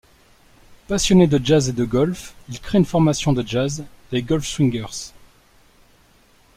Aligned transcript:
Passionné 0.87 1.27
de 1.27 1.37
jazz 1.45 1.69
et 1.69 1.73
de 1.73 1.85
golf, 1.85 2.33
il 2.49 2.59
crée 2.59 2.79
une 2.79 2.85
formation 2.87 3.33
de 3.33 3.45
jazz, 3.47 3.83
Les 4.11 4.23
Golfswingers. 4.23 5.13